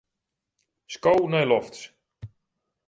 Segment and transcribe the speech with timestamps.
[0.93, 1.81] Sko nei lofts.